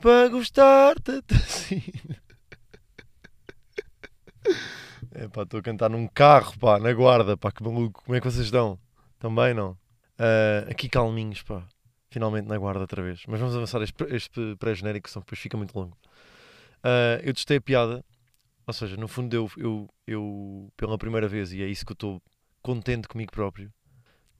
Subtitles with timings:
[0.00, 1.82] para gostar-te assim.
[5.12, 8.02] É pá, estou a cantar num carro, pá, na guarda, pá, que maluco.
[8.04, 8.78] Como é que vocês estão?
[9.18, 9.72] Também não?
[9.72, 11.66] Uh, aqui calminhos, pá.
[12.10, 13.22] Finalmente na guarda outra vez.
[13.28, 15.96] Mas vamos avançar este, este pré-genérico, senão depois fica muito longo.
[16.78, 18.04] Uh, eu testei a piada,
[18.66, 21.94] ou seja, no fundo eu, eu, eu, pela primeira vez, e é isso que eu
[21.94, 22.22] estou
[22.62, 23.70] contente comigo próprio,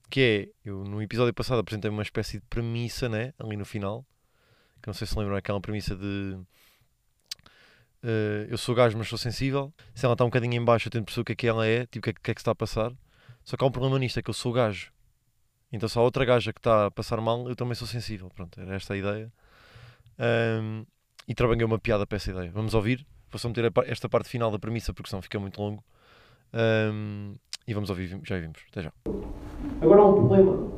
[0.09, 4.07] que é, eu no episódio passado apresentei uma espécie de premissa, né, ali no final,
[4.81, 6.39] que não sei se lembram, aquela premissa de
[8.05, 9.73] uh, eu sou gajo, mas sou sensível.
[9.95, 11.67] Se ela está um bocadinho em baixo, eu tento perceber o que é que ela
[11.67, 12.93] é, tipo, o que é, que, é que se está a passar.
[13.45, 14.93] Só que há um problema nisto, é que eu sou gajo.
[15.73, 18.29] Então se há outra gaja que está a passar mal, eu também sou sensível.
[18.35, 19.33] Pronto, era esta a ideia.
[20.19, 20.85] Um,
[21.29, 22.51] e trabalhei uma piada para essa ideia.
[22.51, 23.07] Vamos ouvir?
[23.31, 25.85] Vou só meter esta parte final da premissa, porque senão fica muito longo.
[26.93, 28.59] Um, e vamos ouvir, já vimos.
[28.71, 28.93] Até já.
[29.81, 30.73] Agora há um problema.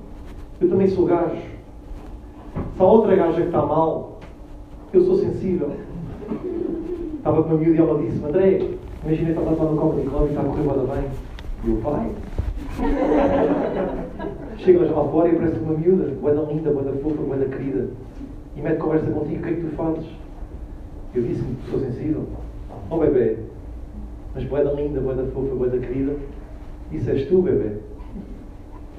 [0.61, 1.62] Eu também sou gajo.
[2.55, 4.20] Se há outra gaja que está mal,
[4.92, 5.73] eu sou sensível.
[7.16, 8.69] Estava com uma miúda e ela disse André,
[9.05, 11.05] imagina que ela está no Comedy Club e está a correr bada bem.
[11.64, 12.11] E eu, vai.
[14.59, 17.89] Chegas lá fora e aparece uma miúda, boeda linda, boeda fofa, boeda querida.
[18.56, 20.05] E mete conversa contigo, o que é que tu fazes?
[21.14, 22.27] Eu disse-me sou sensível.
[22.91, 23.39] Oh bebê,
[24.34, 26.16] mas boeda linda, boeda fofa, boeda querida,
[26.91, 27.77] isso és tu, bebê.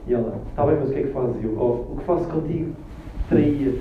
[0.08, 1.44] E ela, está bem, mas o que é que fazes?
[1.44, 2.72] Eu, oh, o que faço contigo?
[3.30, 3.74] Traía.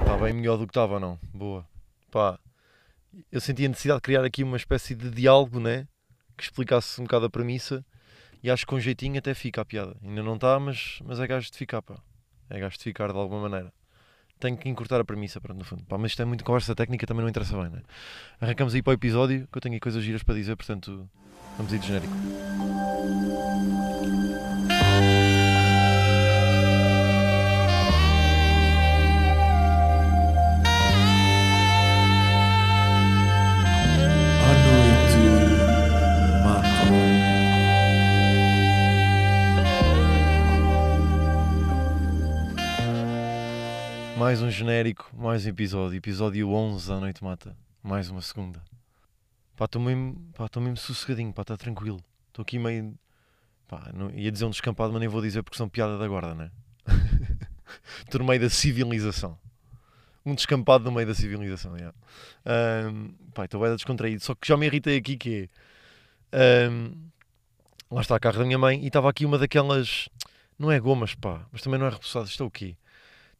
[0.00, 1.18] Está bem melhor do que estava, não?
[1.34, 1.66] Boa.
[2.10, 2.38] Pá,
[3.30, 5.86] eu senti a necessidade de criar aqui uma espécie de diálogo, né?
[6.36, 7.84] Que explicasse um bocado a premissa
[8.42, 9.96] e acho que com jeitinho até fica a piada.
[10.02, 11.96] Ainda não está, mas, mas é gajo de ficar, pá.
[12.48, 13.72] É gajo de ficar de alguma maneira.
[14.38, 15.84] Tenho que encurtar a premissa, pronto, no fundo.
[15.84, 17.82] Pá, mas isto é muito conversa técnica, também não interessa bem, né?
[18.40, 21.10] Arrancamos aí para o episódio, que eu tenho aí coisas giras para dizer, portanto,
[21.58, 22.14] vamos ir de genérico.
[44.16, 45.96] Mais um genérico, mais um episódio.
[45.96, 47.56] Episódio 11 da Noite Mata.
[47.82, 48.60] Mais uma segunda.
[49.58, 52.00] Pá, estou mesmo, pá, mesmo sossegadinho, pá, está tranquilo.
[52.28, 52.96] Estou aqui meio.
[53.66, 56.32] Pá, não, ia dizer um descampado, mas nem vou dizer porque são piada da guarda,
[56.32, 56.52] né?
[58.06, 59.36] Estou no meio da civilização.
[60.24, 61.92] Um descampado no meio da civilização, yeah.
[62.88, 64.22] um, pá, estou bem descontraído.
[64.22, 65.50] Só que já me irritei aqui que
[66.30, 66.68] é.
[66.70, 66.92] Um,
[67.90, 70.08] lá está a carro da minha mãe e estava aqui uma daquelas.
[70.56, 72.26] Não é gomas, pá, mas também não é repousado.
[72.26, 72.76] Isto é o quê?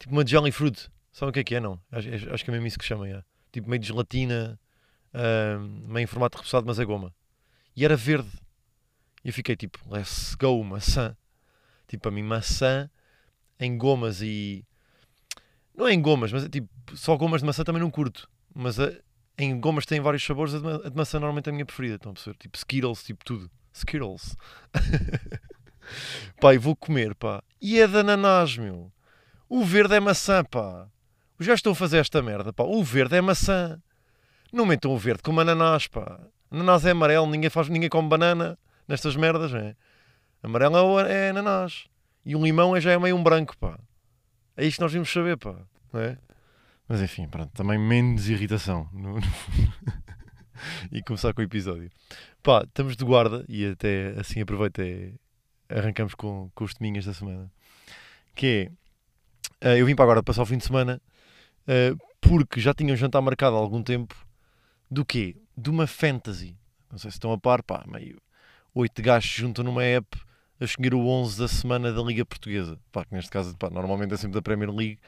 [0.01, 0.91] Tipo uma jelly fruit.
[1.13, 1.81] Sabem o que é que é, não?
[1.93, 3.23] Acho, acho que é mesmo isso que chama, é.
[3.53, 4.59] Tipo meio de gelatina,
[5.87, 7.15] meio em formato repousado, mas é goma.
[7.75, 8.31] E era verde.
[9.25, 11.17] E eu fiquei tipo, let's go, maçã.
[11.87, 12.91] Tipo, para mim, maçã
[13.59, 14.65] em gomas e.
[15.75, 18.29] Não é em gomas, mas é tipo, só gomas de maçã também não curto.
[18.55, 18.93] Mas a,
[19.37, 21.97] em gomas tem vários sabores, a de, a de maçã normalmente é a minha preferida.
[21.97, 22.37] Estão a perceber?
[22.37, 23.51] Tipo Skittles, tipo tudo.
[23.73, 24.37] Skittles.
[26.41, 27.43] pá, e vou comer, pá.
[27.61, 28.93] E é de ananás, meu.
[29.49, 30.89] O verde é maçã, pá.
[31.39, 32.65] Os gajos estão a fazer esta merda, pá.
[32.65, 33.81] O verde é maçã.
[34.53, 36.21] Não metam o verde como ananás, pá.
[36.51, 39.77] Ananás é amarelo, ninguém, faz, ninguém come banana nestas merdas, é?
[40.43, 41.87] Amarelo é, é ananás.
[42.25, 43.79] E o limão é, já é meio um branco, pá.
[44.57, 45.55] É isto que nós vimos saber, pá.
[45.93, 46.19] Não é?
[46.89, 47.53] Mas enfim, pronto.
[47.53, 48.89] Também menos irritação.
[48.93, 49.19] No,
[50.91, 51.89] e começar com o episódio.
[52.43, 55.15] Pá, estamos de guarda e até assim aproveito e
[55.69, 57.49] arrancamos com, com os teminhas da semana.
[58.35, 58.73] Que é
[59.63, 61.03] Uh, eu vim para agora passar o fim de semana
[61.67, 64.15] uh, porque já tinha um jantar marcado há algum tempo
[64.91, 65.37] do quê?
[65.57, 66.57] De uma fantasy.
[66.91, 68.21] Não sei se estão a par, pá, meio
[68.75, 70.19] oito gajos juntam numa app
[70.61, 72.79] a escolher o 11 da semana da Liga Portuguesa.
[72.91, 74.99] Pá, que neste caso, pá, normalmente é sempre da Premier League,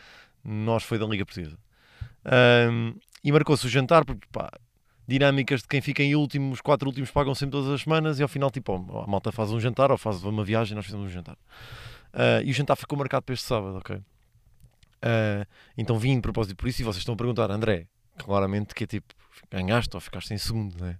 [0.44, 1.58] nós foi da Liga Portuguesa.
[2.70, 4.50] Um, e marcou-se o jantar, porque pá,
[5.06, 8.22] dinâmicas de quem fica em último, os quatro últimos pagam sempre todas as semanas e
[8.22, 11.10] ao final, tipo, a malta faz um jantar ou faz uma viagem, nós fizemos um
[11.10, 11.36] jantar.
[12.14, 13.96] Uh, e o jantar ficou marcado para este sábado, ok?
[13.96, 17.86] Uh, então vim de propósito por isso e vocês estão a perguntar, André,
[18.18, 19.14] claramente que é tipo,
[19.50, 20.98] ganhaste ou ficaste em segundo, né?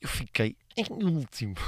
[0.00, 1.54] Eu fiquei em último.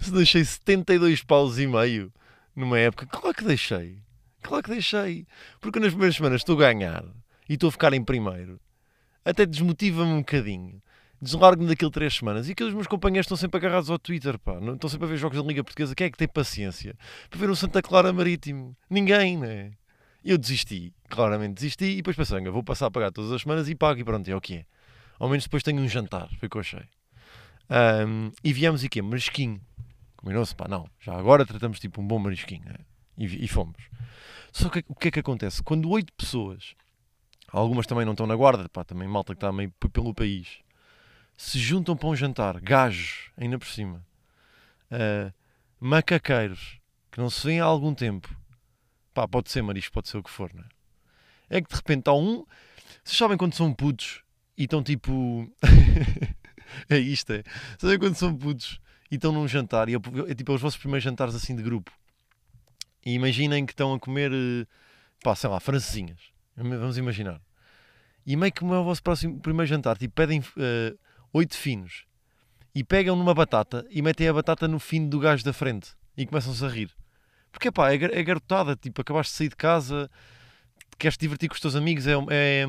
[0.00, 2.12] Se deixei 72 paus e meio
[2.54, 3.98] numa época, claro que deixei.
[4.42, 5.26] Claro que deixei.
[5.60, 7.04] Porque nas primeiras semanas estou a ganhar
[7.48, 8.60] e estou a ficar em primeiro.
[9.24, 10.82] Até desmotiva-me um bocadinho
[11.22, 12.48] deslargo-me daquilo três semanas.
[12.48, 14.58] E aqueles meus companheiros estão sempre agarrados ao Twitter, pá.
[14.74, 15.94] Estão sempre a ver jogos da Liga Portuguesa.
[15.94, 16.96] Quem é que tem paciência
[17.30, 18.76] para ver o Santa Clara Marítimo?
[18.90, 19.70] Ninguém, né?
[20.24, 21.84] Eu desisti, claramente desisti.
[21.84, 24.34] E depois pensei, vou passar a pagar todas as semanas e pago e pronto, é
[24.34, 24.66] o que é.
[25.18, 26.84] Ao menos depois tenho um jantar, foi o que eu achei.
[27.68, 29.00] Ahm, e viemos e quê?
[29.00, 29.60] Marisquinho.
[30.16, 30.88] Combinou-se, pá, não.
[31.00, 32.64] Já agora tratamos tipo um bom marisquinho.
[32.64, 32.76] né?
[33.16, 33.82] E, e fomos.
[34.52, 35.62] Só que o que é que acontece?
[35.62, 36.74] Quando oito pessoas,
[37.48, 40.58] algumas também não estão na guarda, pá, também malta que está meio pelo país,
[41.36, 44.04] se juntam para um jantar, gajos, ainda por cima,
[44.90, 45.32] ah,
[45.80, 46.78] macaqueiros,
[47.10, 48.28] que não se vêem há algum tempo,
[49.12, 51.58] pá, pode ser marisco, pode ser o que for, não é?
[51.58, 52.44] É que de repente há um.
[53.04, 54.22] Vocês sabem quando são putos
[54.56, 55.50] e estão tipo.
[56.88, 57.42] é isto, é.
[57.78, 58.80] Sabem quando são putos
[59.10, 59.98] e estão num jantar e é,
[60.28, 61.92] é tipo é os vossos primeiros jantares assim de grupo.
[63.04, 64.66] E imaginem que estão a comer, eh,
[65.22, 66.20] pá, sei lá, francesinhas.
[66.56, 67.40] Vamos imaginar.
[68.24, 70.94] E meio que como é o vosso próximo primeiro jantar, tipo, pedem eh,
[71.32, 72.04] oito finos
[72.74, 76.24] e pegam numa batata e metem a batata no fino do gajo da frente e
[76.24, 76.90] começam-se a rir.
[77.52, 80.10] Porque pá, é, é garotada, tipo, acabaste de sair de casa,
[80.98, 82.66] queres te divertir com os teus amigos, é, é,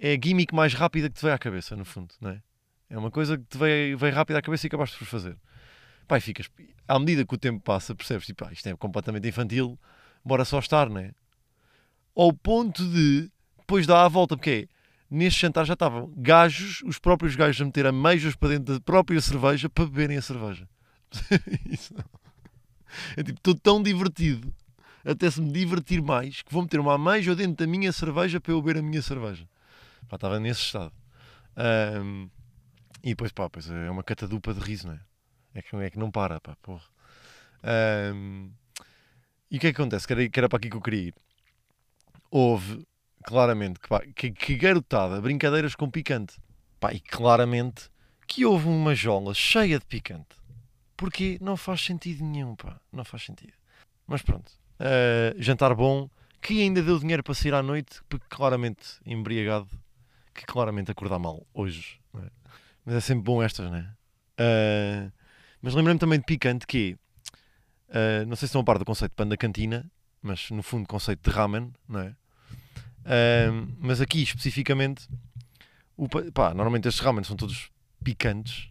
[0.00, 2.42] é a gimmick mais rápida que te veio à cabeça, no fundo, não é?
[2.88, 5.36] É uma coisa que te veio, veio rápida à cabeça e acabaste por fazer.
[6.08, 6.48] Pá, ficas,
[6.88, 9.78] à medida que o tempo passa, percebes, tipo, isto é completamente infantil,
[10.24, 11.12] bora só estar, não é?
[12.14, 14.76] Ao ponto de, depois dá a volta, porque é,
[15.10, 19.20] neste jantar já estavam gajos, os próprios gajos a meter ameijos para dentro da própria
[19.20, 20.68] cerveja para beberem a cerveja.
[21.68, 22.25] Isso não.
[23.16, 24.52] É tipo, estou tão divertido,
[25.04, 28.52] até se me divertir mais, que vou meter uma ameijo dentro da minha cerveja para
[28.52, 29.48] eu beber a minha cerveja.
[30.08, 30.92] Pá, estava nesse estado.
[31.56, 32.28] Ahm,
[33.02, 35.00] e depois, pá, pois é uma catadupa de riso, não é?
[35.54, 36.84] É que, é que não para, pá, porra.
[37.62, 38.50] Ahm,
[39.50, 40.06] e o que é que acontece?
[40.06, 41.14] Que era, que era para aqui que eu queria ir.
[42.30, 42.84] Houve,
[43.24, 46.36] claramente, que, pá, que, que garotada, brincadeiras com picante.
[46.80, 47.88] Pá, e claramente
[48.26, 50.36] que houve uma jola cheia de picante.
[50.96, 52.80] Porque não faz sentido nenhum, pá.
[52.92, 53.52] Não faz sentido.
[54.06, 54.50] Mas pronto.
[54.78, 56.08] Ah, jantar bom,
[56.40, 59.68] que ainda deu dinheiro para sair à noite, porque claramente embriagado,
[60.34, 61.98] que claramente acordar mal hoje.
[62.14, 62.30] é?
[62.84, 63.90] Mas é sempre bom estas, não é?
[64.38, 65.10] Ah,
[65.60, 66.96] mas lembrei-me também de picante, que
[67.90, 69.90] ah, não sei se estão a par do conceito de panda cantina,
[70.22, 72.14] mas no fundo conceito de ramen, não é?
[73.78, 75.08] Mas aqui especificamente,
[75.96, 77.70] o, pá, normalmente estes ramen são todos
[78.02, 78.68] picantes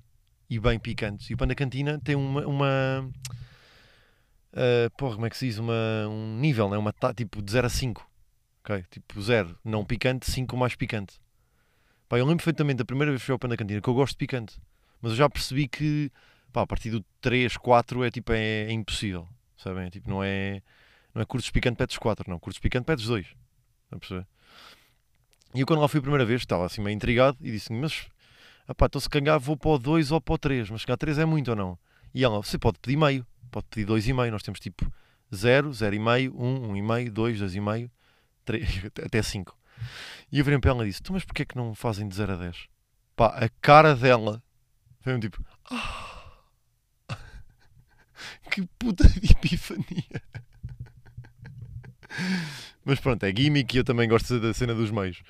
[0.50, 1.30] e bem picantes.
[1.30, 3.12] E o panda cantina tem uma, uma
[4.56, 5.58] ah, porra, como é que se diz?
[5.58, 5.74] Uma,
[6.10, 6.78] um nível, né?
[6.78, 8.10] uma ta- tipo de 0 a 5.
[8.64, 8.84] ok?
[8.90, 11.20] Tipo 0 não picante, 5 mais picante.
[12.08, 14.14] Pá, eu lembro perfeitamente da primeira vez que fui ao panda cantina que eu gosto
[14.14, 14.60] de picante.
[15.02, 16.12] Mas eu já percebi que
[16.54, 19.28] pá, a partir do 3, 4 é tipo é, é impossível.
[19.58, 19.90] Sabem?
[19.90, 20.62] Tipo, não é,
[21.14, 22.40] não é cursos picante pedes 4, não.
[22.40, 23.26] Cursos picante pedes 2.
[23.26, 24.28] Estão a perceber?
[25.54, 28.08] E eu quando lá fui a primeira vez estava assim meio intrigado e disse mas
[28.68, 30.98] Epá, então se calhar vou para o 2 ou para o 3, mas se calhar
[30.98, 31.78] 3 é muito ou não?
[32.14, 34.92] E ela, você pode pedir meio, pode pedir 2,5, nós temos tipo
[35.34, 37.90] 0, 0,5, 1, 1,5, 2, 2,5,
[38.44, 39.58] 3, até 5.
[40.32, 42.16] E eu virei para ela e disse, tu mas porquê é que não fazem de
[42.16, 42.68] 0 a 10?
[43.16, 44.42] Pá, a cara dela
[45.02, 46.32] foi um tipo, "Ah,
[48.52, 50.22] que puta de epifania.
[52.84, 55.22] Mas pronto, é gimmick e eu também gosto da cena dos meios.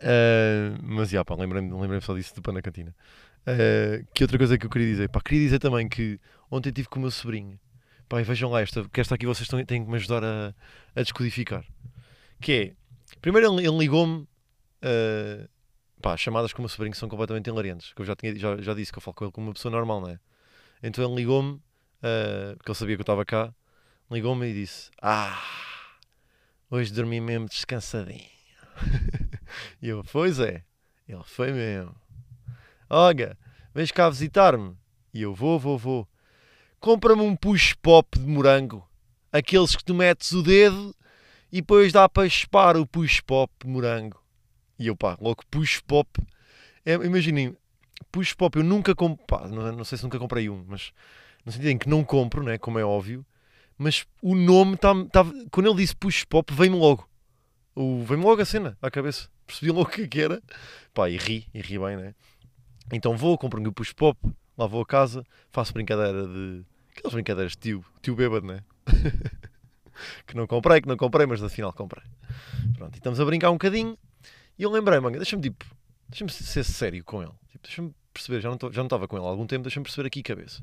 [0.00, 2.94] Uh, mas já, pá, lembrei-me lembrei só disso do pão na cantina.
[3.42, 5.08] Uh, que outra coisa que eu queria dizer?
[5.08, 6.18] Pá, queria dizer também que
[6.50, 7.58] ontem estive com o meu sobrinho.
[8.08, 10.54] Pá, e vejam lá, esta, que esta aqui vocês têm, têm que me ajudar a,
[10.96, 11.64] a descodificar.
[12.40, 12.72] Que é,
[13.20, 15.48] primeiro ele, ele ligou-me, uh,
[16.00, 17.92] pá, as chamadas com o meu sobrinho são completamente hilariantes.
[17.92, 19.70] Que eu já, tinha, já, já disse que eu falo com ele como uma pessoa
[19.70, 20.18] normal, não é?
[20.82, 23.54] Então ele ligou-me, uh, porque ele sabia que eu estava cá,
[24.10, 25.38] ligou-me e disse: Ah,
[26.70, 28.28] hoje dormi mesmo descansadinho.
[29.80, 30.62] E eu, pois é.
[31.08, 31.94] Ele foi mesmo.
[32.88, 33.36] Olha,
[33.74, 34.76] vens cá visitar-me?
[35.12, 36.08] E eu, vou, vou, vou.
[36.78, 38.88] Compra-me um push pop de morango.
[39.32, 40.94] Aqueles que tu metes o dedo
[41.52, 44.20] e depois dá para chupar o push pop de morango.
[44.78, 46.08] E eu, pá, logo push pop.
[46.84, 47.56] É, imaginem,
[48.10, 49.24] push pop eu nunca compro.
[49.26, 50.92] Pá, não, não sei se nunca comprei um, mas
[51.44, 53.24] no sentido em que não compro, né, como é óbvio.
[53.76, 57.08] Mas o nome, tá, tá, quando ele disse push pop, veio-me logo.
[57.76, 59.28] Veio-me logo a cena à cabeça.
[59.50, 60.42] Percebi logo o que é que era.
[60.94, 62.14] Pá, e ri, e ri bem, né?
[62.92, 64.18] Então vou, compro um push pop,
[64.56, 66.64] lá vou a casa, faço brincadeira de.
[66.92, 68.62] Aquelas brincadeiras de tio, tio bêbado, né?
[70.26, 72.04] que não comprei, que não comprei, mas afinal comprei.
[72.76, 73.96] Pronto, e estamos a brincar um bocadinho.
[74.58, 75.64] E eu lembrei, manga, deixa-me tipo,
[76.08, 77.32] deixa-me ser sério com ele.
[77.48, 80.62] Tipo, deixa-me perceber, já não, estava com ele há algum tempo, deixa-me perceber aqui cabeça.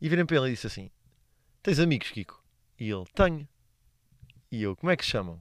[0.00, 0.90] E virei para ele e disse assim:
[1.62, 2.42] Tens amigos, Kiko?
[2.78, 3.48] E ele: Tenho.
[4.50, 5.40] E eu: Como é que se chamam?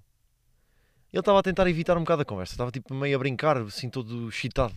[1.16, 3.90] Ele estava a tentar evitar um bocado a conversa, estava tipo meio a brincar, assim
[3.90, 4.76] todo excitado.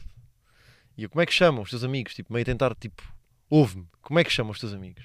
[0.97, 2.14] E eu, como é que chamam os teus amigos?
[2.14, 3.02] Tipo, meio a tentar, tipo,
[3.50, 5.04] ouve-me, como é que chamam os teus amigos?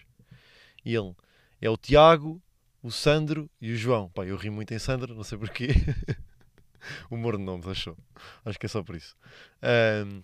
[0.86, 1.16] E ele,
[1.60, 2.40] é o Tiago,
[2.84, 4.10] o Sandro e o João.
[4.12, 5.70] Pá, eu ri muito em Sandro, não sei porquê.
[7.10, 7.98] Humor de nomes, achou.
[8.46, 9.16] Acho que é só por isso.
[9.60, 10.22] Ahm,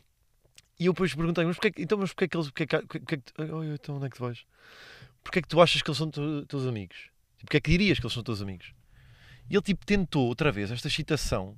[0.79, 2.47] E eu depois perguntei, mas porquê, então, mas porquê que eles.
[2.51, 3.33] Porquê que, porquê que,
[3.73, 4.45] então onde é que tu vais?
[5.23, 6.97] Porquê que tu achas que eles são teus amigos?
[7.37, 8.73] Tipo, Porquê é que dirias que eles são teus amigos?
[9.49, 11.57] E ele tipo tentou outra vez esta excitação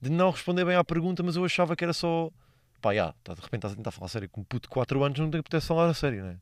[0.00, 2.30] de não responder bem à pergunta, mas eu achava que era só.
[2.80, 5.02] Pá, já, tá, de repente estás a tentar falar sério com um puto de 4
[5.02, 6.38] anos, não tem que pudesse falar a sério, né?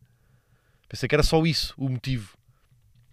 [0.89, 2.37] Pensei que era só isso, o motivo.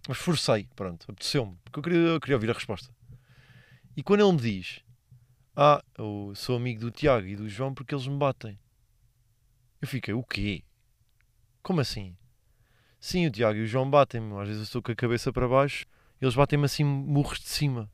[0.08, 2.92] Mas forcei, pronto, apeteceu-me, porque eu queria, eu queria ouvir a resposta.
[3.96, 4.80] E quando ele me diz:
[5.56, 8.58] Ah, eu sou amigo do Tiago e do João porque eles me batem.
[9.80, 10.64] Eu fiquei: O quê?
[11.62, 12.16] Como assim?
[12.98, 14.32] Sim, o Tiago e o João batem-me.
[14.40, 15.86] Às vezes eu estou com a cabeça para baixo,
[16.22, 17.90] eles batem-me assim, murros de cima.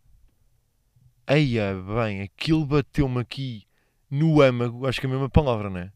[1.26, 3.66] Eia, bem, aquilo bateu-me aqui
[4.11, 5.92] no âmago, acho que é a mesma palavra, não é?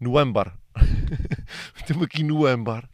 [0.00, 0.58] No âmbar.
[1.78, 2.88] bateu-me aqui no âmbar.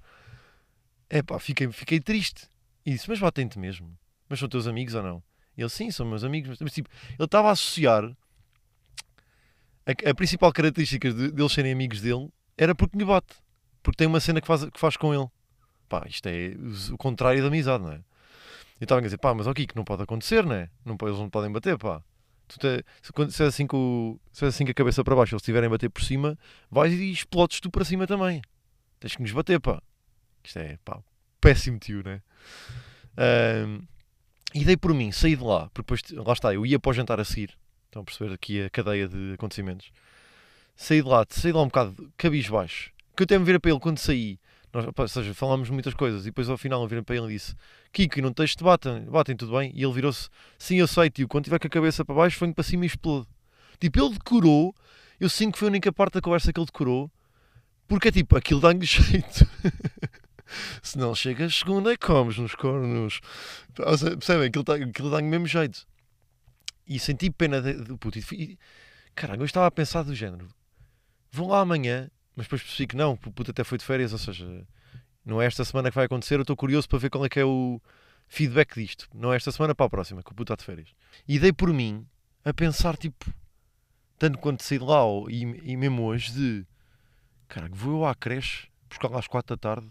[1.09, 2.49] É pá, fiquei, fiquei triste.
[2.85, 3.97] Disse: Mas batem-te mesmo?
[4.29, 5.23] Mas são teus amigos ou não?
[5.57, 6.49] Ele, sim, são meus amigos.
[6.51, 8.05] Mas, mas, tipo, ele estava a associar
[9.87, 13.37] a, a principal característica de, deles serem amigos dele era porque me bate.
[13.83, 15.29] Porque tem uma cena que faz, que faz com ele.
[15.89, 16.55] Pá, isto é
[16.93, 18.01] o contrário da amizade, não é?
[18.83, 20.69] Eu estava a dizer, pá, mas aqui que não pode acontecer, não é?
[20.85, 22.03] Não, eles não podem bater, pá.
[22.49, 25.35] Te- se, se é assim com, o- se é assim com a cabeça para baixo,
[25.35, 26.37] eles estiverem a bater por cima,
[26.69, 28.43] vais e explodes tu para cima também.
[28.99, 29.81] Tens que nos bater, pá.
[30.43, 30.99] Isto é, pá,
[31.41, 32.21] péssimo tio, né?
[33.17, 33.83] Ahm,
[34.53, 36.93] e dei por mim, saí de lá, porque depois, lá está, eu ia para o
[36.93, 37.57] jantar a seguir.
[37.85, 39.93] Estão a perceber aqui a cadeia de acontecimentos.
[40.75, 42.91] Saí de lá, saí de lá um bocado cabisbaixo.
[43.17, 44.41] Que eu até me virei para ele quando saí.
[44.73, 47.33] Nós, pá, ou seja, falámos muitas coisas e depois ao final virei para ele e
[47.35, 47.55] disse:
[47.93, 49.71] Kiko, e não tens te batem, batem tudo bem?
[49.75, 52.55] E ele virou-se: Sim, eu sei, tio, quando tiver com a cabeça para baixo, venho
[52.55, 53.29] para cima e explodo.
[53.79, 54.75] Tipo, ele decorou,
[55.21, 57.11] eu sinto que foi a única parte da conversa que ele decorou,
[57.87, 59.47] porque é tipo, aquilo dá-lhe jeito.
[60.83, 63.21] Se não chegas segunda, comes nos cornos.
[63.75, 64.49] Percebem?
[64.49, 65.87] Aquilo, tá- aquilo dá-lhe mesmo jeito.
[66.87, 68.19] E senti pena do puto.
[68.19, 68.59] E, e,
[69.15, 70.49] caralho, eu estava a pensar do género:
[71.31, 74.19] vou lá amanhã, mas depois percebi que não, o puto até foi de férias, ou
[74.19, 74.67] seja,
[75.25, 76.37] não é esta semana que vai acontecer.
[76.37, 77.81] Eu estou curioso para ver qual é que é o
[78.29, 79.09] feedback disto.
[79.15, 80.95] Não é esta semana para a próxima, que o puto está de férias.
[81.29, 82.07] E dei por mim
[82.45, 83.33] a pensar, tipo,
[84.19, 86.67] tanto quanto saí de lá e, e mesmo hoje, de
[87.49, 89.91] caralho, vou eu à creche, buscar lá às quatro da tarde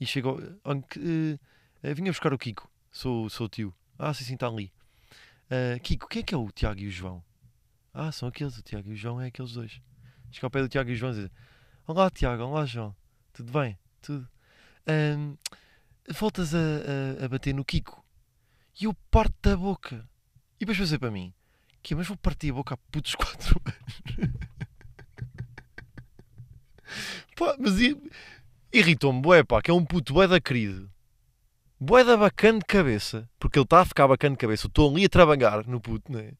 [0.00, 0.40] e chego.
[0.64, 1.38] olha, que,
[1.82, 3.74] eh, vinha buscar o Kiko, sou, sou o tio.
[3.98, 4.72] Ah, sim, sim, está ali.
[5.50, 7.22] Ah, Kiko, quem é que é o Tiago e o João?
[7.92, 9.80] Ah, são aqueles, o Tiago e o João é aqueles dois.
[10.30, 11.32] Chego ao pé do Tiago e João e dizer:
[11.86, 12.94] Olá, Tiago, olá, João,
[13.32, 13.78] tudo bem?
[14.02, 14.28] Tudo.
[14.86, 15.34] Ahm,
[16.10, 18.04] voltas a, a- a bater no Kiko
[18.80, 20.08] e eu parto da boca.
[20.56, 21.32] E depois fazer para mim:
[21.82, 24.38] que Mas vou partir a boca a putos 4 anos.
[27.36, 27.74] Pá, mas
[28.72, 30.90] irritou-me, bué, pá, que é um puto bué da querido.
[31.80, 33.28] Bué da bacana de cabeça.
[33.38, 34.66] Porque ele está a ficar bacana de cabeça.
[34.66, 36.32] Eu estou ali a trabalhar no puto, né?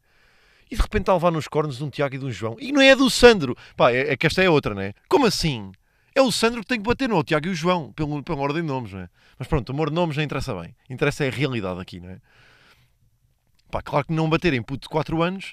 [0.71, 2.57] E de repente está a levar nos cornos de um Tiago e de um João.
[2.59, 3.57] E não é do Sandro.
[3.77, 4.93] Pá, é, é que esta é outra, né?
[5.09, 5.73] Como assim?
[6.15, 8.63] É o Sandro que tem que bater no Tiago e o João, pelo, pela ordem
[8.63, 9.09] de nomes, né?
[9.39, 10.75] Mas pronto, o amor de nomes não interessa bem.
[10.91, 12.21] Interessa é a realidade aqui, não é?
[13.71, 15.53] Pá, claro que não bater em puto de 4 anos.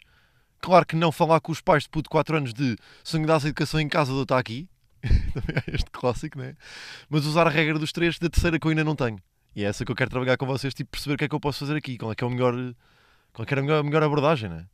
[0.62, 3.26] Claro que não falar com os pais de puto de 4 anos de se me
[3.26, 4.68] dás a educação em casa, eu estou aqui.
[5.34, 6.56] Também há este clássico, né?
[7.10, 9.20] Mas usar a regra dos três da terceira que eu ainda não tenho.
[9.56, 11.36] E é essa que eu quero trabalhar com vocês, tipo, perceber o que é que
[11.36, 12.54] eu posso fazer aqui, qual é que é o melhor,
[13.32, 14.66] qual é que era a melhor, a melhor abordagem, né?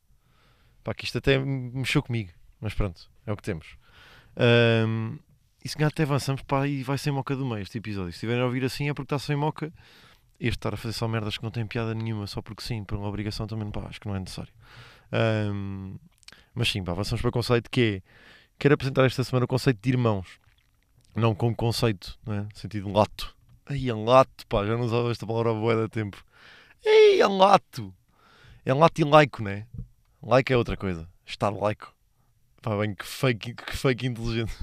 [0.83, 3.77] Pá, que isto até mexeu comigo, mas pronto, é o que temos.
[4.35, 5.17] Ahm,
[5.63, 8.11] e se calhar até avançamos, pá, e vai sem moca do meio este episódio.
[8.11, 9.71] Se estiverem a ouvir assim é porque está sem moca.
[10.39, 12.97] Este estar a fazer só merdas que não têm piada nenhuma, só porque sim, por
[12.97, 14.51] uma obrigação também, pá, acho que não é necessário.
[15.11, 15.97] Ahm,
[16.55, 18.09] mas sim, pá, avançamos para o conceito que é,
[18.57, 20.39] quero apresentar esta semana o conceito de irmãos.
[21.15, 22.47] Não como conceito, né?
[22.55, 23.35] sentido lato.
[23.67, 26.23] Ai, é lato, pá, já não usava esta palavra há da tempo.
[26.83, 27.93] Ei, é lato.
[28.65, 29.67] É lato e laico, né?
[30.23, 31.07] Like é outra coisa.
[31.25, 31.93] Estar laico.
[32.61, 34.53] Pá, bem, que fake, que fake inteligente.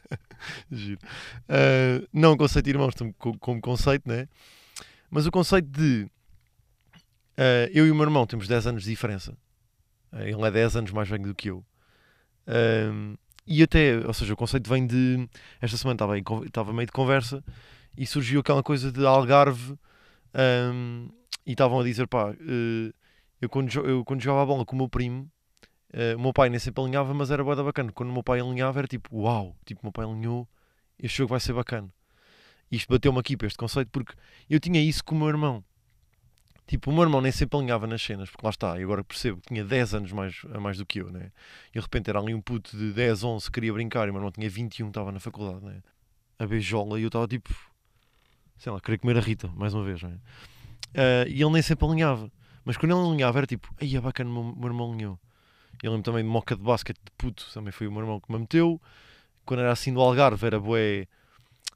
[0.70, 1.00] Giro.
[1.48, 2.94] Ah, não conceito de irmãos
[3.38, 4.28] como, conceito, né?
[5.10, 6.06] Mas o conceito de
[7.36, 9.36] ah, eu e o meu irmão temos 10 anos de diferença.
[10.12, 11.64] Ah, ele é 10 anos mais velho do que eu.
[13.46, 15.28] E até, ou seja, o conceito vem de.
[15.60, 17.42] Esta semana estava, estava meio de conversa
[17.96, 19.78] e surgiu aquela coisa de Algarve.
[20.34, 21.10] ah,
[21.46, 22.92] e estavam a dizer, pá, eh,
[23.40, 25.30] eu quando, eu quando jogava a bola com o meu primo,
[25.92, 27.90] eh, o meu pai nem sempre alinhava, mas era da bacana.
[27.92, 30.48] Quando o meu pai alinhava era tipo, uau, tipo, o meu pai alinhou,
[30.98, 31.92] este jogo vai ser bacana.
[32.70, 34.14] Isto bateu-me aqui para este conceito porque
[34.48, 35.64] eu tinha isso com o meu irmão.
[36.66, 39.40] Tipo, o meu irmão nem sempre alinhava nas cenas, porque lá está, e agora percebo
[39.40, 41.32] que tinha 10 anos mais, a mais do que eu, né?
[41.70, 44.12] E de repente era ali um puto de 10, 11 que queria brincar e o
[44.12, 45.82] meu irmão tinha 21, estava na faculdade, né?
[46.38, 47.52] A beijola e eu estava tipo,
[48.56, 50.16] sei lá, queria comer a Rita, mais uma vez, né?
[50.94, 52.30] Ah, e ele nem sempre alinhava.
[52.64, 55.18] Mas quando ele alinhava era tipo, aí é bacana, o meu, irmão alinhou.
[55.82, 58.30] Eu lembro também de moca de basquete de puto, também foi o meu irmão que
[58.30, 58.80] me meteu.
[59.44, 61.06] Quando era assim do Algarve, era bué.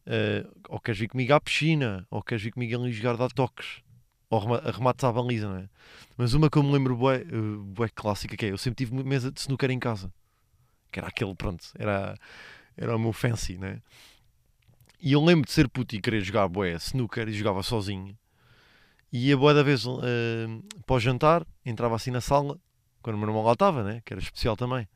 [0.07, 3.83] Uh, ou queres vir comigo à piscina, ou queres vir comigo ali jogar dar toques,
[4.29, 5.69] ou arremates à baliza, não é?
[6.17, 9.03] Mas uma que eu me lembro bué, uh, bué clássica que é, eu sempre tive
[9.03, 10.13] mesa de snooker em casa,
[10.93, 12.19] que era aquele, pronto, era,
[12.77, 13.81] era o meu fancy, né?
[15.01, 18.17] E eu lembro de ser puto e querer jogar bué snooker e jogava sozinho.
[19.15, 20.01] E ia boa da vez uh,
[20.85, 22.59] para o jantar, entrava assim na sala,
[23.01, 24.03] quando o meu irmão lá estava, né?
[24.05, 24.89] que era especial também,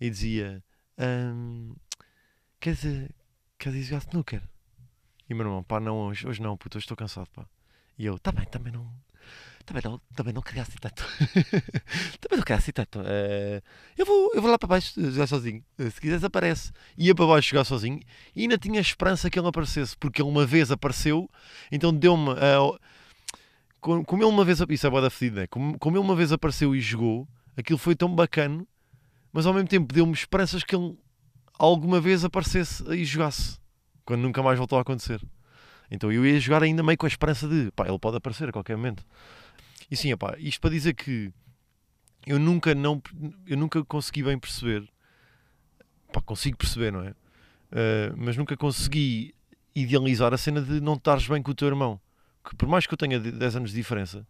[0.00, 0.62] e dizia:
[0.96, 1.74] um,
[2.60, 2.80] Queres,
[3.58, 4.40] queres ir jogar snooker?
[5.28, 7.44] E o meu irmão, pá, não, hoje, hoje não, puto, hoje estou cansado, pá.
[7.98, 8.88] E eu, tá bem, também não.
[9.66, 11.04] Também não, também não queria assim tanto.
[12.22, 13.00] também não queria assim tanto.
[13.00, 13.60] Uh,
[13.98, 15.64] eu, vou, eu vou lá para baixo jogar sozinho.
[15.76, 16.70] Se quiseres, aparece.
[16.96, 18.00] Ia para baixo jogar sozinho
[18.32, 21.28] e ainda tinha esperança que ele aparecesse, porque ele uma vez apareceu,
[21.72, 22.30] então deu-me.
[22.30, 22.78] Uh,
[23.80, 24.60] como, como ele uma vez.
[24.68, 25.46] Isso é fedida, né?
[25.46, 28.66] Como, como ele uma vez apareceu e jogou, aquilo foi tão bacana,
[29.32, 30.96] mas ao mesmo tempo deu-me esperanças que ele
[31.58, 33.58] alguma vez aparecesse e jogasse,
[34.04, 35.20] quando nunca mais voltou a acontecer.
[35.90, 38.52] Então eu ia jogar ainda meio com a esperança de, pá, ele pode aparecer a
[38.52, 39.04] qualquer momento.
[39.90, 41.32] E sim, pá, isto para dizer que
[42.26, 43.02] eu nunca não,
[43.46, 44.88] eu nunca consegui bem perceber,
[46.24, 47.10] consigo perceber, não é?
[47.10, 49.34] Uh, mas nunca consegui
[49.74, 52.00] idealizar a cena de não estares bem com o teu irmão.
[52.44, 54.26] Que por mais que eu tenha 10 anos de diferença,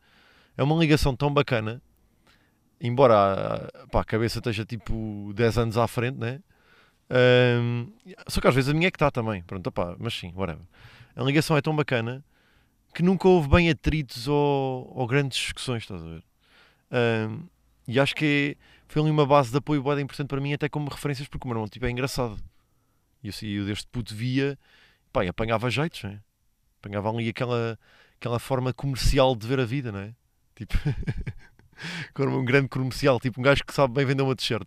[0.57, 1.81] é uma ligação tão bacana,
[2.81, 6.41] embora pá, a cabeça esteja tipo 10 anos à frente, né?
[7.11, 7.93] Um,
[8.29, 10.63] só que às vezes a minha é que está também, pronto, opá, mas sim, whatever.
[11.17, 12.25] A ligação é tão bacana
[12.95, 16.25] que nunca houve bem atritos ou, ou grandes discussões, estás a ver?
[16.93, 17.47] Um,
[17.87, 18.57] e acho que
[18.89, 21.49] foi ali uma base de apoio bem importante para mim, até como referências, porque o
[21.49, 22.39] meu irmão tipo, é engraçado.
[23.23, 24.59] E eu, eu deste puto via,
[25.13, 26.21] pá, apanhava jeitos, né?
[26.81, 27.79] Apanhava ali aquela,
[28.19, 30.15] aquela forma comercial de ver a vida, não é?
[30.57, 30.75] Tipo,
[32.19, 34.67] um grande comercial, tipo um gajo que sabe bem vender uma t-shirt.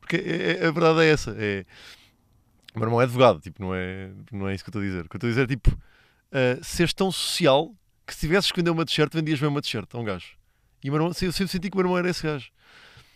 [0.00, 1.34] Porque é, é, a verdade é essa.
[1.36, 1.64] É,
[2.74, 4.84] o meu irmão é advogado, tipo, não é, não é isso que eu estou a
[4.84, 5.06] dizer.
[5.06, 7.74] O que eu estou a dizer é tipo, uh, seres tão social
[8.06, 10.36] que se tivesses que vender uma t-shirt, vendias bem uma t-shirt a um gajo.
[10.84, 12.50] E o meu irmão, eu sempre senti que o meu irmão era esse gajo.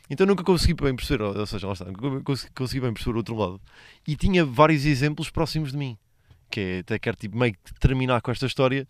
[0.09, 3.19] Então nunca consegui bem perceber, ou seja, lá está, nunca consegui, consegui bem perceber o
[3.19, 3.61] outro lado.
[4.07, 5.97] E tinha vários exemplos próximos de mim.
[6.51, 8.87] Que é, até quero tipo, meio que terminar com esta história,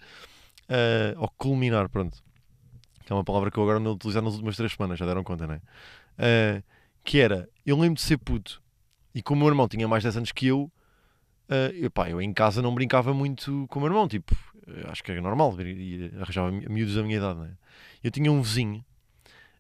[0.68, 2.22] uh, ou culminar, pronto.
[3.04, 5.22] Que é uma palavra que eu agora não utilizar nas últimas três semanas, já deram
[5.22, 5.58] conta, não é?
[5.58, 6.62] Uh,
[7.04, 8.62] que era, eu lembro de ser puto,
[9.14, 10.62] e como o meu irmão tinha mais 10 anos que eu,
[11.48, 14.34] uh, eu, pá, eu em casa não brincava muito com o meu irmão, tipo,
[14.88, 15.54] acho que era normal,
[16.20, 17.50] arranjava miúdos da minha idade, é?
[18.02, 18.84] Eu tinha um vizinho,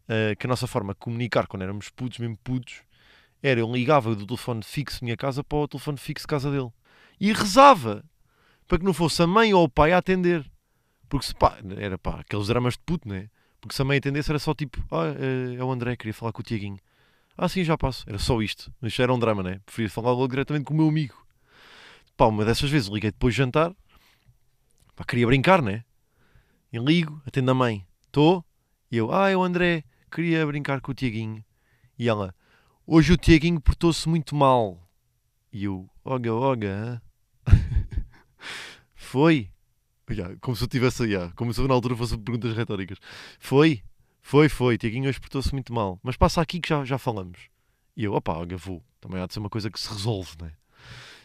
[0.08, 2.82] uh, que a nossa forma de comunicar quando éramos putos, mesmo putos,
[3.42, 6.50] era, eu ligava do telefone fixo da minha casa para o telefone fixo de casa
[6.50, 6.70] dele.
[7.20, 8.02] E rezava,
[8.66, 10.50] para que não fosse a mãe ou o pai a atender.
[11.08, 13.28] Porque se pá, era pá, aqueles dramas de puto, né?
[13.60, 16.32] Porque se a mãe atendesse era só tipo, ah, é, é o André, queria falar
[16.32, 16.78] com o Tiaguinho.
[17.36, 18.04] Ah, sim, já passo.
[18.08, 18.72] Era só isto.
[18.82, 19.60] Isto era um drama, né?
[19.66, 21.14] Preferia falar logo diretamente com o meu amigo.
[22.16, 23.74] Pá, uma dessas vezes liguei depois de jantar.
[24.94, 25.84] Pá, queria brincar, né?
[26.72, 27.86] E ligo, atendo a mãe.
[28.06, 28.44] Estou?
[28.90, 29.84] E eu, ah, é o André.
[30.10, 31.44] Queria brincar com o Tiaguinho.
[31.98, 32.34] E ela,
[32.86, 34.78] hoje o Tiaguinho portou-se muito mal.
[35.52, 37.02] E eu, oga, oga.
[38.94, 39.50] Foi?
[40.10, 42.98] Yeah, como se eu tivesse, yeah, como se eu na altura fosse perguntas retóricas.
[43.38, 43.82] Foi?
[44.20, 44.76] Foi, foi.
[44.76, 45.98] Tiaguinho hoje portou-se muito mal.
[46.02, 47.38] Mas passa aqui que já, já falamos.
[47.96, 48.82] E eu, opá, vou.
[49.00, 50.52] Também há de ser uma coisa que se resolve, né?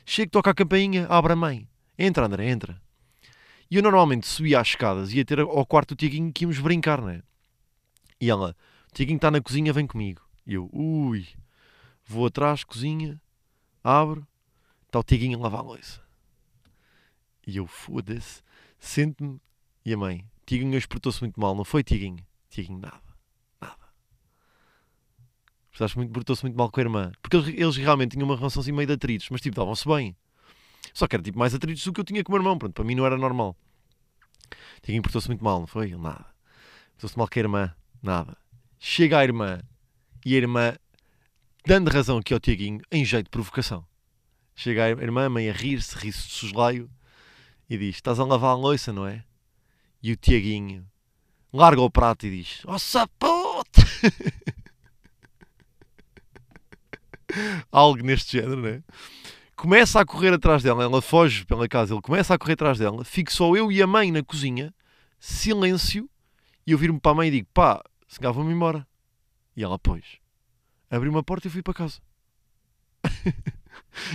[0.06, 1.68] Chego, toca a campainha, abre a mãe.
[1.98, 2.82] Entra, André, entra.
[3.70, 7.02] E eu normalmente subia às escadas ia ter ao quarto do Tiaguinho que íamos brincar,
[7.02, 7.24] né?
[8.22, 8.56] E ela,
[8.94, 10.22] Tiaguinho está na cozinha, vem comigo.
[10.46, 11.28] E eu, ui.
[12.06, 13.20] Vou atrás, cozinha,
[13.84, 14.28] abro,
[14.86, 16.05] está o Tiaguinho a lavar a louça.
[17.46, 18.42] E eu, foda-se,
[18.80, 19.40] sento-me.
[19.86, 22.26] E a mãe, Tiaguinho hoje portou-se muito mal, não foi, Tiaguinho?
[22.50, 23.02] Tiaguinho, nada.
[23.62, 23.86] Nada.
[25.70, 27.12] Portaste muito, portou-se muito mal com a irmã.
[27.22, 30.16] Porque eles, eles realmente tinham uma relação assim meio de atritos, mas tipo, davam-se bem.
[30.94, 32.58] Só que era tipo mais atritos do que eu tinha com o meu irmão.
[32.58, 33.56] Pronto, para mim não era normal.
[34.82, 35.88] Tiaguinho portou-se muito mal, não foi?
[35.88, 36.26] Ele, nada.
[36.94, 38.38] Portou-se mal com a irmã, nada.
[38.80, 39.62] Chega a irmã
[40.26, 40.76] e a irmã,
[41.66, 43.86] dando razão aqui ao Tiaguinho, em jeito de provocação.
[44.56, 46.90] Chega a irmã, a mãe a rir-se, ri-se de soslaio
[47.70, 49.24] e diz: Estás a lavar a louça, não é?
[50.02, 50.88] E o Tiaguinho
[51.52, 53.82] larga o prato e diz: Oh sapote!
[57.72, 58.84] Algo neste género, né?
[59.56, 63.06] Começa a correr atrás dela, ela foge pela casa, ele começa a correr atrás dela,
[63.06, 64.74] fico só eu e a mãe na cozinha,
[65.20, 66.10] silêncio,
[66.68, 68.86] e eu viro-me para a mãe e digo: pá, se calhar vou-me embora.
[69.56, 70.04] E ela, pois.
[70.90, 72.00] Abriu uma porta e fui para casa.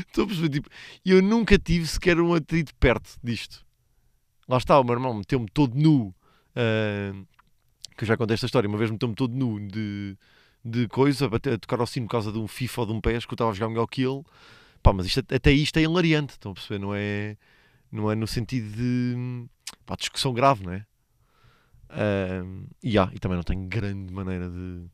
[0.07, 0.69] Estou a perceber, tipo,
[1.05, 3.65] eu nunca tive sequer um atrito perto disto.
[4.49, 7.27] Lá está, o meu irmão meteu-me todo nu uh,
[7.97, 10.17] que eu já contei esta história, uma vez meteu-me todo nu de,
[10.65, 13.27] de coisa, a, tocar ao sino por causa de um FIFA ou de um PES
[13.27, 14.23] que eu estava a jogar melhor que ele.
[14.83, 16.79] Pá, mas isto, até isto é hilariante, estão a perceber?
[16.79, 17.37] Não é,
[17.93, 19.47] não é no sentido de
[19.85, 20.87] pá, discussão grave, não é?
[21.91, 24.87] Ahm, e, há, e também não tenho grande maneira de,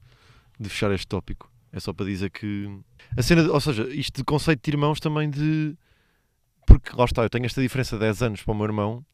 [0.58, 1.50] de fechar este tópico.
[1.72, 2.68] É só para dizer que
[3.16, 5.76] a cena, de- ou seja, isto de conceito de irmãos também de
[6.66, 9.04] porque lá está, eu tenho esta diferença de 10 anos para o meu irmão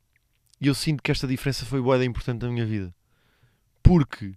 [0.61, 2.95] e eu sinto que esta diferença foi boa importante na minha vida.
[3.83, 4.35] Porque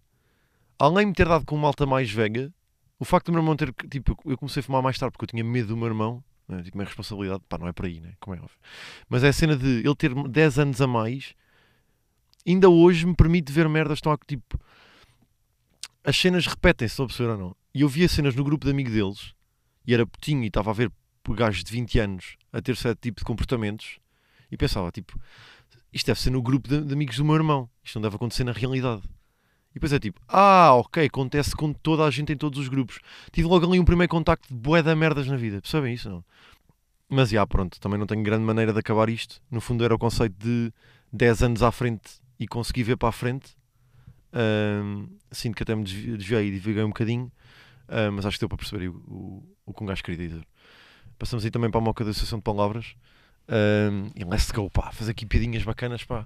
[0.79, 2.51] além de me ter dado com uma malta mais velha,
[2.99, 3.73] o facto do meu irmão ter.
[3.89, 6.23] Tipo, eu comecei a fumar mais tarde porque eu tinha medo do meu irmão.
[6.47, 6.61] Né?
[6.63, 8.13] Tipo, minha responsabilidade, pá, não é por aí, né?
[8.19, 8.57] Como é óbvio.
[9.09, 11.33] Mas é a cena de ele ter 10 anos a mais,
[12.45, 14.17] ainda hoje me permite ver merdas estão a.
[14.17, 14.59] Tipo,
[16.03, 17.55] as cenas repetem-se, estão a perceber ou não?
[17.75, 19.33] E eu via cenas no grupo de amigos deles,
[19.85, 20.89] e era putinho e estava a ver
[21.31, 23.99] gajos de 20 anos a ter certo tipo de comportamentos,
[24.49, 25.19] e pensava, tipo,
[25.91, 28.45] isto deve ser no grupo de, de amigos do meu irmão, isto não deve acontecer
[28.45, 29.01] na realidade.
[29.71, 32.99] E depois é tipo, ah, ok, acontece com toda a gente em todos os grupos.
[33.33, 36.23] Tive logo ali um primeiro contacto de bué da merdas na vida, percebem isso não?
[37.09, 39.41] Mas já, pronto, também não tenho grande maneira de acabar isto.
[39.51, 40.71] No fundo era o conceito de
[41.11, 43.53] 10 anos à frente e conseguir ver para a frente.
[44.31, 47.29] Ahm, sinto que até me desvi- desviei e divaguei um bocadinho,
[47.87, 50.47] ah, mas acho que deu para perceber o, o, o que um gajo queria dizer.
[51.17, 52.95] Passamos aí também para a moca da Associação de Palavras.
[53.47, 56.25] Ahm, e let's go, pá, fazer aqui piadinhas bacanas, pá,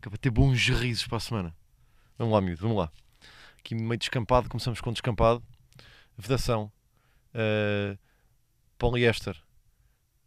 [0.00, 1.54] que é para ter bons risos para a semana.
[2.18, 2.90] Vamos lá, miúdo, vamos lá.
[3.58, 5.42] Aqui meio descampado, começamos com descampado.
[6.16, 6.70] Vedação.
[7.34, 7.96] ah,
[8.78, 9.36] poliéster.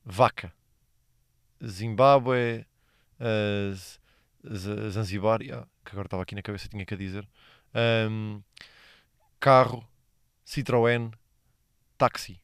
[0.04, 0.54] Vaca.
[1.66, 2.66] Zimbábue.
[3.20, 5.42] ah, Z- Zanzibar.
[5.42, 7.28] yeah, que agora estava aqui na cabeça, tinha que dizer.
[7.74, 8.42] Ahm,
[9.40, 9.88] carro.
[10.46, 11.12] Citroën.
[11.98, 12.40] Táxi.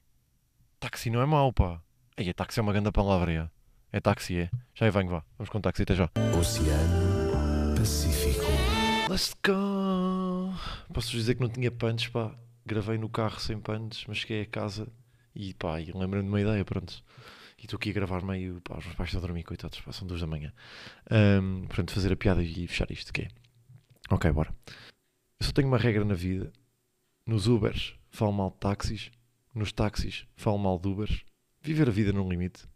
[0.79, 1.79] Táxi não é mau, pá.
[2.17, 3.49] Ei, táxi é uma grande palavra, é.
[3.93, 4.49] É táxi, é.
[4.73, 5.23] Já aí venho, vá.
[5.37, 6.09] Vamos com táxi até já.
[6.39, 8.41] Oceano Pacífico.
[9.07, 10.51] Let's go!
[10.91, 12.35] Posso dizer que não tinha punch, pá.
[12.65, 14.87] Gravei no carro sem punch, mas cheguei a casa
[15.35, 17.03] e pá, e lembrei-me de uma ideia, pronto.
[17.59, 19.91] E estou aqui a gravar meio, pá, os meus pais estão a dormir, coitados, pá,
[19.91, 20.51] são duas da manhã.
[21.67, 23.27] Portanto, fazer a piada e fechar isto, que é.
[24.09, 24.51] Ok, bora.
[25.39, 26.51] Eu só tenho uma regra na vida.
[27.25, 29.11] Nos Ubers, falo mal de táxis.
[29.53, 31.23] Nos táxis, falo mal de Ubers.
[31.61, 32.67] Viver a vida num limite.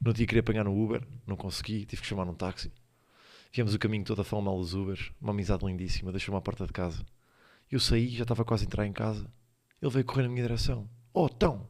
[0.00, 2.72] No dia queria apanhar no Uber, não consegui, tive que chamar um táxi.
[3.52, 5.12] Viemos o caminho todo a falar mal dos Ubers.
[5.20, 6.10] Uma amizade lindíssima.
[6.10, 7.04] Deixou-me à porta de casa.
[7.70, 9.30] Eu saí, já estava quase a entrar em casa.
[9.80, 10.88] Ele veio correr na minha direção.
[11.12, 11.68] Oh, então!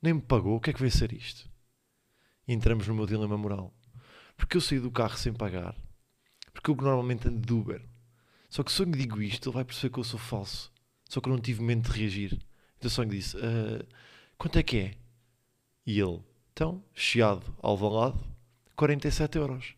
[0.00, 0.56] Nem me pagou.
[0.56, 1.50] O que é que veio ser isto?
[2.48, 3.74] E entramos no meu dilema moral.
[4.38, 5.76] Porque eu saí do carro sem pagar.
[6.50, 7.86] Porque eu normalmente ando de Uber.
[8.48, 10.72] Só que se eu lhe digo isto, ele vai perceber que eu sou falso.
[11.08, 12.38] Só que eu não tive momento de reagir.
[12.78, 13.84] Então só lhe disse: "Ah,
[14.38, 14.94] quanto é que é?
[15.86, 16.20] E ele,
[16.52, 18.18] então, chiado, alvalado,
[18.74, 19.74] 47 euros.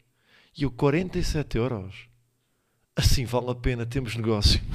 [0.57, 2.09] E eu, 47 euros?
[2.97, 4.61] Assim vale a pena, temos negócio.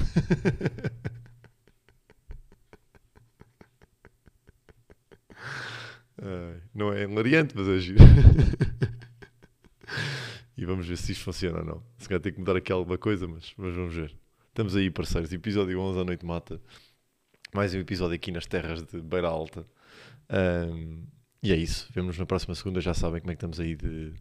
[6.74, 7.98] Não é hilariante, mas é giro.
[10.56, 11.82] e vamos ver se isto funciona ou não.
[11.98, 14.14] Se calhar tem que mudar aqui alguma coisa, mas, mas vamos ver.
[14.54, 15.32] Estamos aí, parceiros.
[15.32, 16.60] Episódio 11 à noite mata.
[17.52, 19.66] Mais um episódio aqui nas terras de Beira Alta.
[20.28, 21.06] Ahm,
[21.42, 21.88] e é isso.
[21.92, 22.80] Vemos na próxima segunda.
[22.80, 24.12] Já sabem como é que estamos aí de.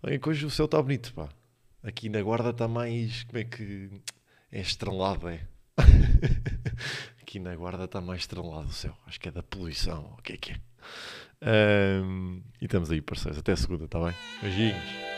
[0.00, 1.28] Olha, hoje o céu está bonito, pá.
[1.82, 3.24] Aqui na guarda está mais.
[3.24, 3.90] Como é que.
[4.52, 5.40] É estrelado, é?
[7.20, 8.96] Aqui na guarda está mais estrelado o céu.
[9.08, 10.14] Acho que é da poluição.
[10.16, 10.60] O que é que é?
[11.40, 13.40] Ahm, e estamos aí, parceiros.
[13.40, 14.14] Até segunda, está bem?
[14.40, 15.11] Beijinhos.